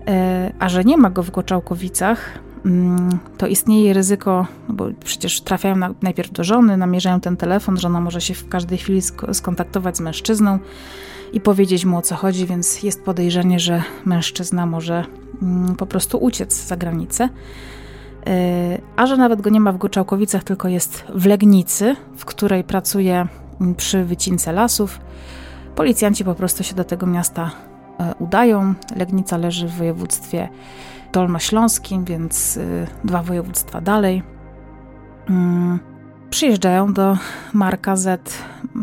[0.06, 5.40] E, a że nie ma go w Goczałkowicach, mm, to istnieje ryzyko, no bo przecież
[5.40, 9.96] trafiają na, najpierw do żony, namierzają ten telefon, żona może się w każdej chwili skontaktować
[9.96, 10.58] z mężczyzną
[11.32, 15.04] i powiedzieć mu o co chodzi, więc jest podejrzenie, że mężczyzna może
[15.42, 17.28] mm, po prostu uciec za granicę.
[18.26, 22.64] E, a że nawet go nie ma w Goczałkowicach, tylko jest w Legnicy, w której
[22.64, 23.26] pracuje
[23.60, 25.00] mm, przy wycince lasów.
[25.74, 27.50] Policjanci po prostu się do tego miasta
[28.00, 28.74] e, udają.
[28.96, 30.48] Legnica leży w województwie
[31.12, 34.22] dolnośląskim, więc e, dwa województwa dalej.
[35.30, 35.78] Mm,
[36.30, 37.18] przyjeżdżają do
[37.52, 38.38] Marka Z,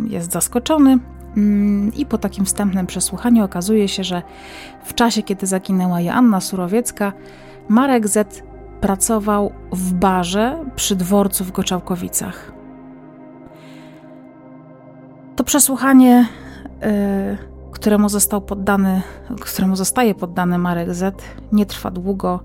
[0.07, 0.99] jest zaskoczony,
[1.37, 4.21] Mm, I po takim wstępnym przesłuchaniu okazuje się, że
[4.83, 7.13] w czasie, kiedy zaginęła Joanna Surowiecka,
[7.69, 8.43] Marek Z
[8.83, 12.53] pracował w barze przy dworcu w Goczałkowicach.
[15.35, 16.27] To przesłuchanie,
[16.81, 17.37] yy,
[17.71, 19.01] któremu został poddany,
[19.41, 22.39] któremu zostaje poddany Marek Z, nie trwa długo,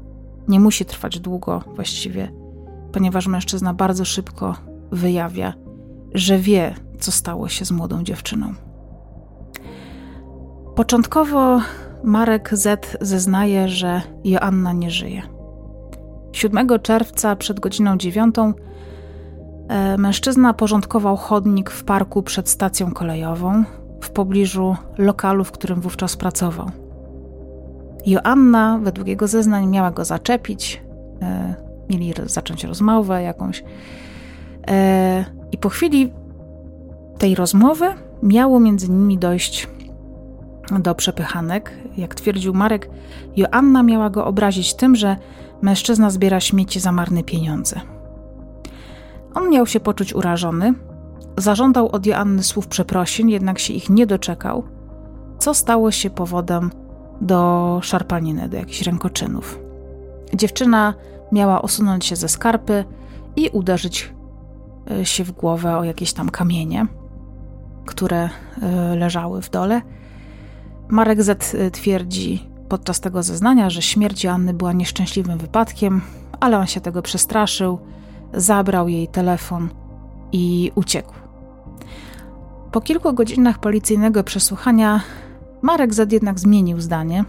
[0.48, 2.32] nie musi trwać długo właściwie,
[2.92, 4.54] ponieważ mężczyzna bardzo szybko
[4.92, 5.54] wyjawia,
[6.14, 8.54] że wie, co stało się z młodą dziewczyną.
[10.74, 11.60] Początkowo
[12.04, 15.37] Marek Z zeznaje, że Joanna nie żyje.
[16.32, 18.34] 7 czerwca przed godziną 9
[19.68, 23.64] e, mężczyzna porządkował chodnik w parku przed stacją kolejową
[24.00, 26.70] w pobliżu lokalu, w którym wówczas pracował.
[28.06, 30.82] Joanna, według jego zeznań, miała go zaczepić,
[31.22, 31.54] e,
[31.90, 33.64] mieli zacząć rozmowę jakąś.
[34.68, 36.12] E, I po chwili
[37.18, 37.86] tej rozmowy
[38.22, 39.68] miało między nimi dojść
[40.78, 41.72] do przepychanek.
[41.96, 42.90] Jak twierdził Marek,
[43.36, 45.16] Joanna miała go obrazić tym, że
[45.62, 47.80] mężczyzna zbiera śmieci za marne pieniądze.
[49.34, 50.74] On miał się poczuć urażony,
[51.36, 54.62] zażądał od Joanny słów przeprosin, jednak się ich nie doczekał,
[55.38, 56.70] co stało się powodem
[57.20, 59.58] do szarpaniny, do jakichś rękoczynów.
[60.34, 60.94] Dziewczyna
[61.32, 62.84] miała osunąć się ze skarpy
[63.36, 64.14] i uderzyć
[64.90, 66.86] e, się w głowę o jakieś tam kamienie,
[67.86, 68.28] które
[68.62, 69.82] e, leżały w dole–
[70.88, 76.00] Marek Z y, twierdzi podczas tego zeznania, że śmierć Anny była nieszczęśliwym wypadkiem,
[76.40, 77.78] ale on się tego przestraszył,
[78.34, 79.68] zabrał jej telefon
[80.32, 81.12] i uciekł.
[82.72, 85.00] Po kilku godzinach policyjnego przesłuchania
[85.62, 87.24] Marek Z jednak zmienił zdanie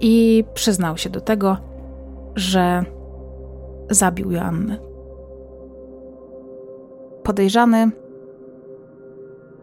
[0.00, 1.56] i przyznał się do tego,
[2.34, 2.84] że
[3.90, 4.78] zabił Joannę.
[7.22, 7.90] Podejrzany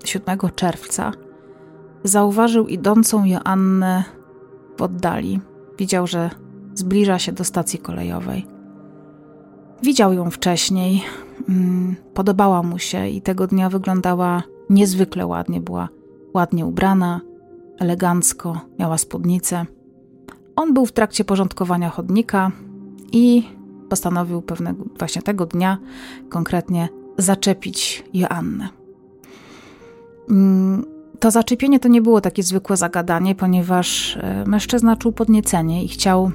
[0.05, 1.11] 7 czerwca
[2.03, 4.03] zauważył idącą Joannę
[4.77, 5.39] w oddali.
[5.77, 6.29] Widział, że
[6.73, 8.47] zbliża się do stacji kolejowej.
[9.83, 11.03] Widział ją wcześniej,
[11.49, 15.61] mm, podobała mu się i tego dnia wyglądała niezwykle ładnie.
[15.61, 15.89] Była
[16.33, 17.21] ładnie ubrana,
[17.79, 19.65] elegancko, miała spódnicę.
[20.55, 22.51] On był w trakcie porządkowania chodnika
[23.11, 23.43] i
[23.89, 25.77] postanowił pewnego właśnie tego dnia
[26.29, 28.69] konkretnie zaczepić Joannę.
[31.23, 36.31] To zaczepienie to nie było takie zwykłe zagadanie, ponieważ e, mężczyzna czuł podniecenie i chciał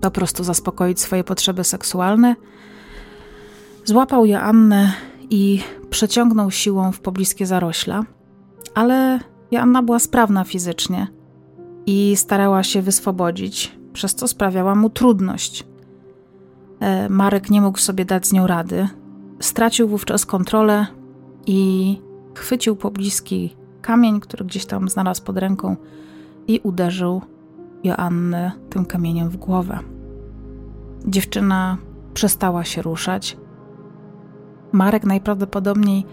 [0.00, 2.36] po prostu zaspokoić swoje potrzeby seksualne.
[3.84, 4.92] Złapał Joannę
[5.30, 5.60] i
[5.90, 8.04] przeciągnął siłą w pobliskie zarośla,
[8.74, 11.06] ale Joanna była sprawna fizycznie
[11.86, 15.64] i starała się wyswobodzić, przez co sprawiała mu trudność.
[16.80, 18.88] E, Marek nie mógł sobie dać z nią rady.
[19.40, 20.86] Stracił wówczas kontrolę
[21.46, 22.00] i
[22.34, 25.76] chwycił pobliski kamień, który gdzieś tam znalazł pod ręką
[26.48, 27.22] i uderzył
[27.84, 29.78] Joannę tym kamieniem w głowę.
[31.06, 31.76] Dziewczyna
[32.14, 33.36] przestała się ruszać.
[34.72, 36.06] Marek najprawdopodobniej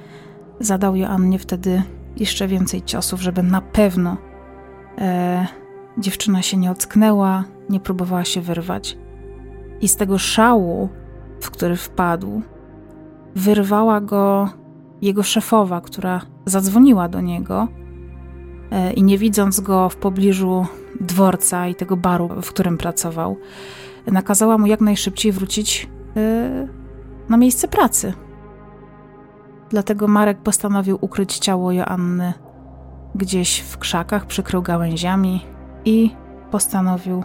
[0.59, 1.83] zadał Joannie wtedy
[2.17, 4.17] jeszcze więcej ciosów, żeby na pewno
[4.97, 5.47] e,
[5.97, 8.97] dziewczyna się nie ocknęła, nie próbowała się wyrwać.
[9.81, 10.89] I z tego szału,
[11.41, 12.41] w który wpadł,
[13.35, 14.49] wyrwała go
[15.01, 17.67] jego szefowa, która zadzwoniła do niego
[18.71, 20.65] e, i nie widząc go w pobliżu
[21.01, 23.37] dworca i tego baru, w którym pracował,
[24.07, 26.67] nakazała mu jak najszybciej wrócić e,
[27.29, 28.13] na miejsce pracy.
[29.69, 32.33] Dlatego Marek postanowił ukryć ciało Joanny
[33.15, 35.45] gdzieś w krzakach, przykrył gałęziami
[35.85, 36.11] i
[36.51, 37.23] postanowił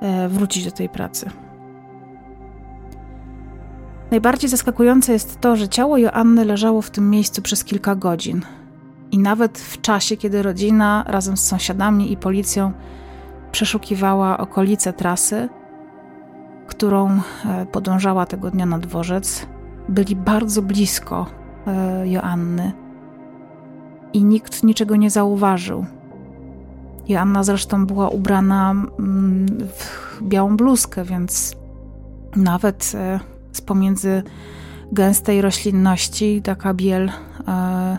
[0.00, 1.43] e, wrócić do tej pracy.
[4.14, 8.42] Najbardziej zaskakujące jest to, że ciało Joanny leżało w tym miejscu przez kilka godzin.
[9.10, 12.72] I nawet w czasie, kiedy rodzina razem z sąsiadami i policją
[13.52, 15.48] przeszukiwała okolice trasy,
[16.66, 19.46] którą e, podążała tego dnia na dworzec,
[19.88, 21.26] byli bardzo blisko
[21.66, 22.72] e, Joanny
[24.12, 25.86] i nikt niczego nie zauważył.
[27.08, 31.56] Joanna zresztą była ubrana mm, w białą bluzkę, więc
[32.36, 34.22] nawet e, z pomiędzy
[34.92, 37.10] gęstej roślinności taka biel
[37.48, 37.98] e,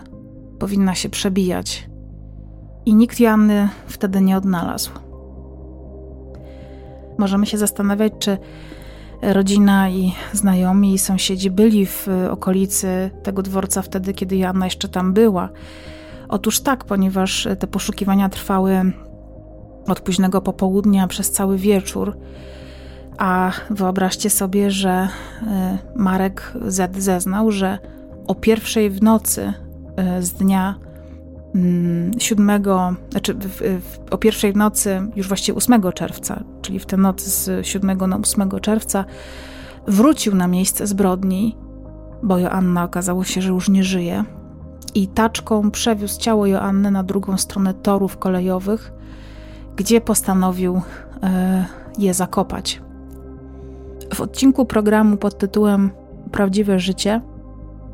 [0.58, 1.88] powinna się przebijać.
[2.86, 4.90] I nikt Joanny wtedy nie odnalazł.
[7.18, 8.38] Możemy się zastanawiać, czy
[9.22, 15.12] rodzina i znajomi i sąsiedzi byli w okolicy tego dworca wtedy, kiedy Joanna jeszcze tam
[15.12, 15.48] była.
[16.28, 18.92] Otóż tak, ponieważ te poszukiwania trwały
[19.86, 22.16] od późnego popołudnia przez cały wieczór.
[23.18, 25.08] A wyobraźcie sobie, że
[25.46, 27.78] e, Marek Z zeznał, że
[28.26, 29.52] o pierwszej w nocy
[29.96, 30.74] e, z dnia
[32.18, 33.36] 7, mm, znaczy
[34.10, 38.16] o pierwszej w nocy, już właściwie 8 czerwca, czyli w tę noc z 7 na
[38.16, 39.04] 8 czerwca,
[39.86, 41.56] wrócił na miejsce zbrodni,
[42.22, 44.24] bo Joanna okazało się, że już nie żyje,
[44.94, 48.92] i taczką przewiózł ciało Joanny na drugą stronę torów kolejowych,
[49.76, 50.82] gdzie postanowił
[51.22, 51.64] e,
[51.98, 52.80] je zakopać.
[54.14, 55.90] W odcinku programu pod tytułem
[56.32, 57.20] Prawdziwe życie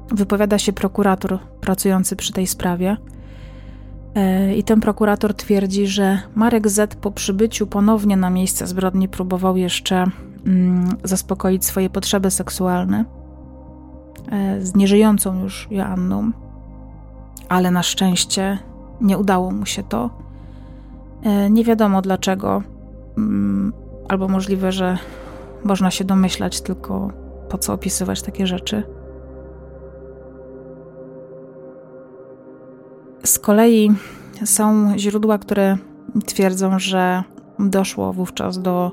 [0.09, 2.96] wypowiada się prokurator pracujący przy tej sprawie.
[4.14, 9.57] E, I ten prokurator twierdzi, że Marek Z po przybyciu ponownie na miejsce zbrodni próbował
[9.57, 10.05] jeszcze
[10.46, 13.05] mm, zaspokoić swoje potrzeby seksualne
[14.33, 16.31] e, z nieżyjącą już Joanną,
[17.48, 18.59] ale na szczęście
[19.01, 20.11] nie udało mu się to.
[21.22, 22.62] E, nie wiadomo dlaczego,
[23.18, 23.72] mm,
[24.09, 24.98] albo możliwe, że
[25.64, 27.12] można się domyślać, tylko
[27.48, 28.83] po co opisywać takie rzeczy.
[33.25, 33.90] Z kolei
[34.44, 35.77] są źródła, które
[36.27, 37.23] twierdzą, że
[37.58, 38.92] doszło wówczas do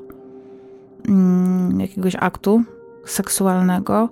[1.08, 2.62] mm, jakiegoś aktu
[3.04, 4.08] seksualnego,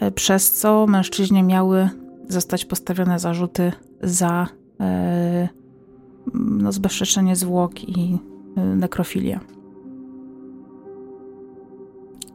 [0.00, 1.88] e, przez co mężczyźnie miały
[2.28, 3.72] zostać postawione zarzuty
[4.02, 4.46] za
[4.80, 5.48] e,
[6.34, 6.72] no,
[7.36, 8.18] zwłok i
[8.56, 9.40] e, nekrofilię.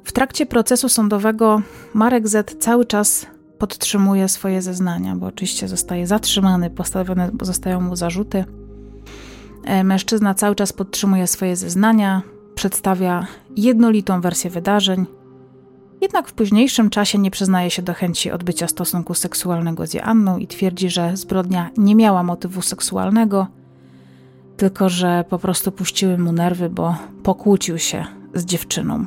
[0.04, 1.62] W trakcie procesu sądowego
[1.93, 3.26] Marek Z cały czas
[3.58, 8.45] podtrzymuje swoje zeznania, bo oczywiście zostaje zatrzymany, postawione zostają mu zarzuty.
[9.64, 12.22] E, mężczyzna cały czas podtrzymuje swoje zeznania,
[12.56, 15.06] przedstawia jednolitą wersję wydarzeń
[16.04, 20.47] Jednak w późniejszym czasie nie przyznaje się do chęci odbycia stosunku seksualnego z Joanną i
[20.47, 23.47] twierdzi, że zbrodnia nie miała motywu seksualnego,
[24.58, 29.06] tylko że po prostu puściły mu nerwy, bo pokłócił się z dziewczyną.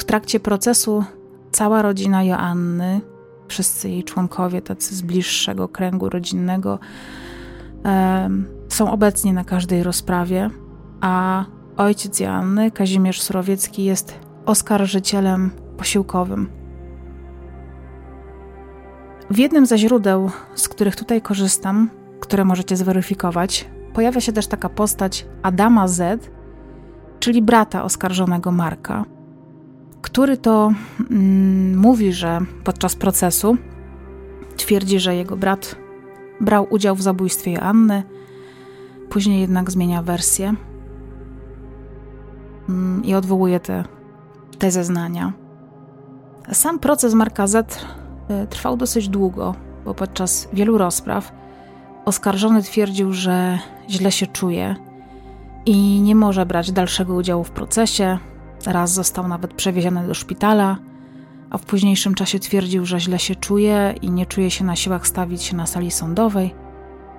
[0.00, 1.04] W trakcie procesu
[1.52, 3.00] cała rodzina Joanny,
[3.48, 6.78] wszyscy jej członkowie, tacy z bliższego kręgu rodzinnego,
[8.68, 10.50] są obecni na każdej rozprawie,
[11.00, 11.44] a
[11.76, 16.48] ojciec Joanny, Kazimierz Surowiecki, jest oskarżycielem posiłkowym.
[19.30, 21.90] W jednym ze źródeł, z których tutaj korzystam,
[22.20, 26.30] które możecie zweryfikować, pojawia się też taka postać Adama Z,
[27.18, 29.04] czyli brata oskarżonego Marka,
[30.10, 30.72] który to
[31.10, 33.56] mm, mówi, że podczas procesu
[34.56, 35.76] twierdzi, że jego brat
[36.40, 38.02] brał udział w zabójstwie Joanny,
[39.10, 40.54] później jednak zmienia wersję
[42.68, 43.84] mm, i odwołuje te,
[44.58, 45.32] te zeznania.
[46.52, 47.76] Sam proces Marka Z
[48.34, 49.54] y, trwał dosyć długo,
[49.84, 51.32] bo podczas wielu rozpraw
[52.04, 53.58] oskarżony twierdził, że
[53.88, 54.76] źle się czuje
[55.66, 58.18] i nie może brać dalszego udziału w procesie.
[58.66, 60.76] Raz został nawet przewieziony do szpitala,
[61.50, 65.06] a w późniejszym czasie twierdził, że źle się czuje i nie czuje się na siłach
[65.06, 66.54] stawić się na sali sądowej,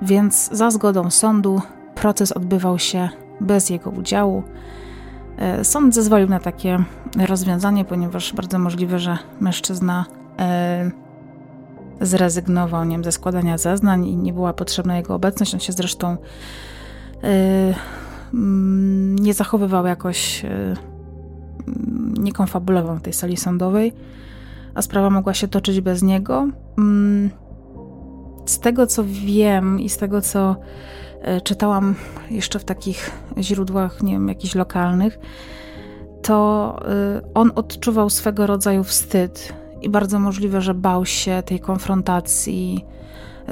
[0.02, 1.62] więc za zgodą sądu
[1.96, 3.10] proces odbywał się
[3.42, 4.44] bez jego udziału.
[5.38, 6.84] E, sąd zezwolił na takie
[7.28, 10.06] rozwiązanie, ponieważ bardzo możliwe, że mężczyzna
[10.40, 10.92] e,
[12.02, 15.54] zrezygnował nie wiem, ze składania zeznań i nie była potrzebna jego obecność.
[15.54, 16.18] On się zresztą
[17.24, 17.74] e,
[19.22, 20.46] nie zachowywał jakoś,
[22.20, 23.94] nie konfabulował w tej sali sądowej,
[24.74, 26.48] a sprawa mogła się toczyć bez niego.
[26.78, 27.30] Mm,
[28.46, 30.56] z tego co wiem i z tego co
[31.22, 31.96] e, czytałam
[32.32, 35.20] jeszcze w takich źródłach, nie wiem, jakichś lokalnych,
[36.22, 42.86] to e, on odczuwał swego rodzaju wstyd i bardzo możliwe, że bał się tej konfrontacji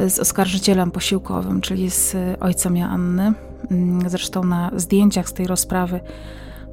[0.07, 3.33] z oskarżycielem posiłkowym, czyli z ojcem Joanny.
[3.71, 5.99] Mm, zresztą na zdjęciach z tej rozprawy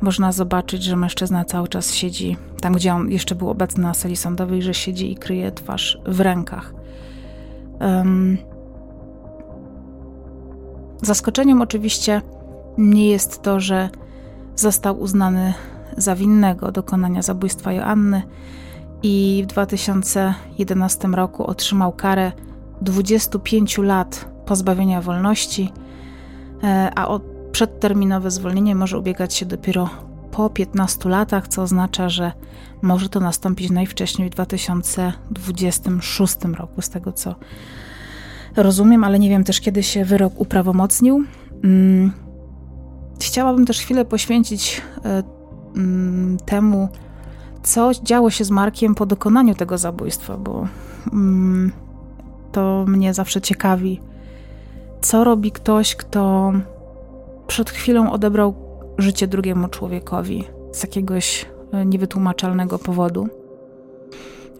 [0.01, 4.17] można zobaczyć, że mężczyzna cały czas siedzi tam, gdzie on jeszcze był obecny na sali
[4.17, 6.75] sądowej, że siedzi i kryje twarz w rękach.
[7.81, 8.39] Um,
[11.03, 12.23] zaskoczeniem oczywiście
[12.79, 13.89] nie jest to, że
[14.57, 15.55] został uznany
[15.97, 18.23] za winnego dokonania zabójstwa Joanny
[19.03, 22.33] i w 2011 roku otrzymał karę
[22.83, 25.73] 25 lat pozbawienia wolności
[26.63, 27.21] E, a o
[27.57, 29.91] przedterminowe zwolnienie może ubiegać się dopiero
[30.31, 32.33] po 15 latach, co oznacza, że
[32.83, 37.35] może to nastąpić najwcześniej w 2026 roku, z tego co
[38.57, 41.25] rozumiem, ale nie wiem też, kiedy się wyrok uprawomocnił.
[41.65, 42.13] Mm,
[43.23, 45.23] chciałabym też chwilę poświęcić e,
[45.77, 46.89] mm, temu,
[47.63, 50.69] co działo się z Markiem po dokonaniu tego zabójstwa, bo
[51.13, 51.73] mm,
[52.53, 54.01] to mnie zawsze ciekawi
[55.01, 56.53] co robi ktoś, kto
[57.47, 58.55] przed chwilą odebrał
[58.99, 63.29] życie drugiemu człowiekowi z jakiegoś e, niewytłumaczalnego powodu.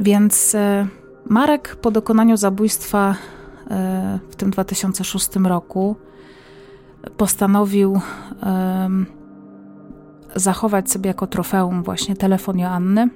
[0.01, 0.87] Więc e,
[1.27, 3.15] Marek po dokonaniu zabójstwa
[3.71, 5.97] e, w tym 2006 roku
[7.17, 8.01] postanowił
[10.37, 13.09] zachować sobie jako trofeum właśnie telefon Joanny.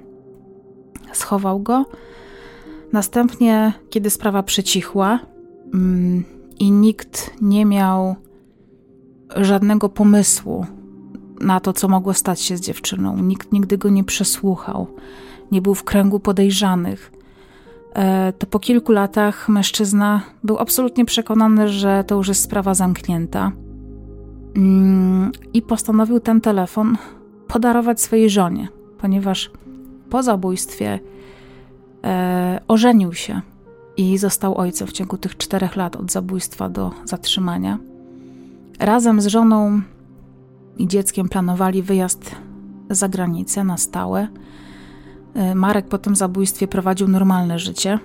[1.13, 1.85] Schował go.
[2.93, 5.19] Następnie, kiedy sprawa przycichła,
[5.73, 6.23] mm,
[6.59, 8.15] i nikt nie miał
[9.35, 10.65] żadnego pomysłu
[11.41, 13.17] na to, co mogło stać się z dziewczyną.
[13.17, 14.87] Nikt nigdy go nie przesłuchał,
[15.51, 17.11] nie był w kręgu podejrzanych.
[17.93, 23.51] E, to po kilku latach mężczyzna był absolutnie przekonany, że to już jest sprawa zamknięta.
[24.55, 26.97] Mm, I postanowił ten telefon
[27.47, 28.67] podarować swojej żonie,
[28.97, 29.51] ponieważ
[30.09, 30.99] po zabójstwie
[32.03, 33.41] e, ożenił się
[33.97, 37.90] i został ojcem w ciągu tych czterech lat od zabójstwa do zatrzymania.
[38.79, 39.81] Razem z żoną
[40.77, 42.35] i dzieckiem planowali wyjazd
[42.89, 44.27] za granicę na stałe.
[45.51, 47.99] Y, Marek po tym zabójstwie prowadził normalne życie.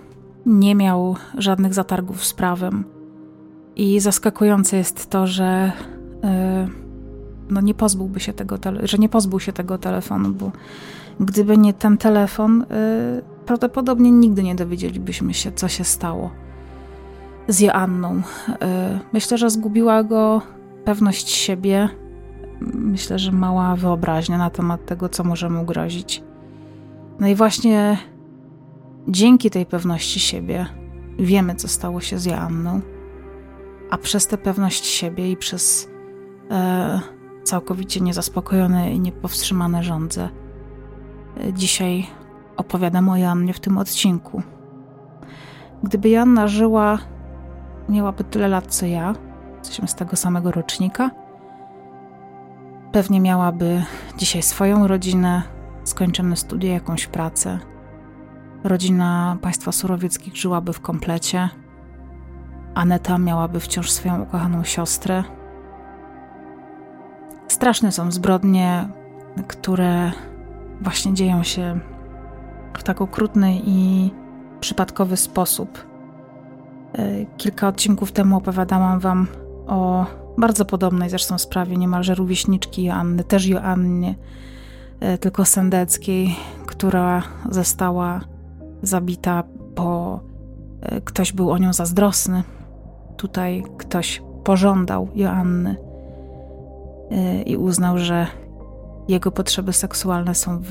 [0.46, 2.84] Nie miał żadnych zatargów z prawem.
[3.76, 5.72] I zaskakujące jest to, że
[6.24, 6.70] y,
[7.50, 10.52] no nie pozbyłby się tego, że nie pozbył się tego telefonu, bo
[11.20, 12.66] gdyby nie ten telefon, y,
[13.46, 16.30] prawdopodobnie nigdy nie dowiedzielibyśmy się, co się stało
[17.48, 18.22] z Joanną.
[19.12, 20.42] Myślę, że zgubiła go
[20.86, 21.88] pewność siebie.
[22.74, 26.22] Myślę, że mała wyobraźnia na temat tego, co może mu grozić.
[27.20, 27.98] No i właśnie
[29.08, 30.66] dzięki tej pewności siebie
[31.18, 32.80] wiemy, co stało się z Joanną,
[33.90, 35.88] a przez tę pewność siebie i przez
[36.50, 37.00] e,
[37.44, 40.28] całkowicie niezaspokojone i niepowstrzymane żądze
[41.52, 42.06] dzisiaj
[42.56, 44.42] opowiadam o Joannie w tym odcinku.
[45.82, 46.98] Gdyby Joanna żyła,
[47.88, 49.14] miałaby tyle lat co ja,
[49.66, 51.10] jesteśmy z tego samego rocznika,
[52.92, 53.82] pewnie miałaby
[54.16, 55.42] dzisiaj swoją rodzinę,
[55.84, 57.58] skończone studia, jakąś pracę.
[58.64, 61.48] Rodzina państwa Surowieckich żyłaby w komplecie.
[62.74, 65.24] Aneta miałaby wciąż swoją ukochaną siostrę.
[67.48, 68.88] Straszne są zbrodnie,
[69.48, 70.12] które
[70.80, 71.80] właśnie dzieją się
[72.78, 74.10] w tak okrutny i
[74.60, 75.86] przypadkowy sposób.
[76.98, 79.26] E, kilka odcinków temu opowiadałam Wam
[79.66, 80.06] o
[80.38, 84.14] bardzo podobnej zresztą sprawie, niemalże rówieśniczki Joanny, też Joannie,
[85.00, 86.36] e, tylko Sendeckiej,
[86.66, 88.20] która została
[88.82, 89.44] zabita,
[89.76, 90.20] bo
[90.80, 92.42] e, ktoś był o nią zazdrosny.
[93.16, 95.76] Tutaj ktoś pożądał Joanny
[97.46, 98.26] i uznał, że
[99.08, 100.62] jego potrzeby seksualne są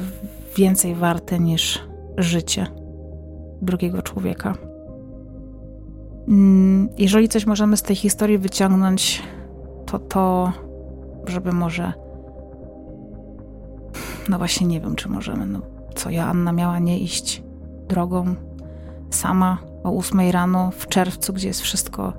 [0.58, 1.84] więcej warte niż
[2.18, 2.68] życie
[3.62, 4.54] drugiego człowieka.
[6.28, 9.23] Mm, jeżeli coś możemy z tej historii wyciągnąć,
[9.86, 10.51] to to,
[11.28, 11.93] żeby może.
[14.30, 15.45] No właśnie, nie wiem, czy możemy.
[15.45, 15.61] No,
[15.95, 17.43] co Joanna miała nie iść
[17.88, 18.36] drogą
[19.09, 22.13] sama o ósmej rano w czerwcu, gdzie jest wszystko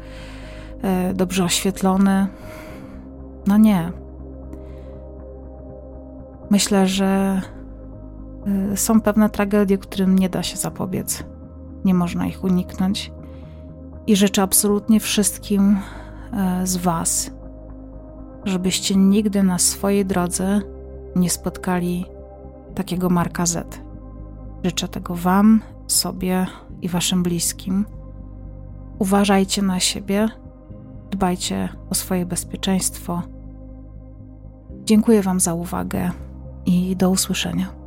[0.83, 2.29] e, dobrze oświetlone.
[3.47, 3.93] No nie.
[6.51, 7.41] Myślę, że
[8.73, 11.25] y, są pewne tragedie, którym nie da się zapobiec.
[11.85, 13.13] Nie można ich uniknąć.
[14.07, 15.79] I życzę absolutnie wszystkim
[16.33, 17.31] e, z Was,
[18.45, 20.61] żebyście nigdy na swojej drodze
[21.17, 22.05] nie spotkali
[22.75, 23.81] takiego Marka Z.
[24.65, 26.47] Życzę tego Wam, sobie
[26.83, 27.87] i Waszym bliskim.
[28.99, 30.29] Uważajcie na siebie,
[31.11, 33.23] dbajcie o swoje bezpieczeństwo.
[34.85, 36.11] Dziękuję Wam za uwagę
[36.67, 37.86] i do usłyszenia.